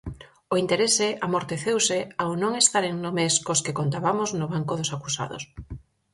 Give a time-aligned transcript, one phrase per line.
[0.53, 5.43] O interese amorteceuse ao non estaren nomes cos que contabamos no banco dos acusados.